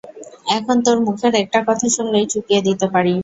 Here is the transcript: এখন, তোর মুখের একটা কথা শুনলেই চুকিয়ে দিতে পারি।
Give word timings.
এখন, 0.51 0.77
তোর 0.85 0.97
মুখের 1.05 1.33
একটা 1.43 1.59
কথা 1.67 1.87
শুনলেই 1.95 2.25
চুকিয়ে 2.33 2.65
দিতে 2.67 2.85
পারি। 2.93 3.13